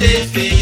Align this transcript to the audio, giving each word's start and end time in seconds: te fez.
te 0.00 0.06
fez. 0.32 0.59